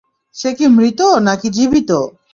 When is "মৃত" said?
0.75-0.99